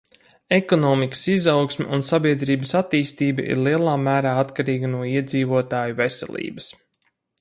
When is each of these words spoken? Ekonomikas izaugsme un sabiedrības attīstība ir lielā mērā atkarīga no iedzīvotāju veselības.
Ekonomikas 0.55 1.25
izaugsme 1.33 1.85
un 1.97 2.01
sabiedrības 2.07 2.73
attīstība 2.79 3.45
ir 3.57 3.61
lielā 3.67 3.93
mērā 4.07 4.33
atkarīga 4.45 4.91
no 4.95 5.03
iedzīvotāju 5.11 5.99
veselības. 6.01 6.73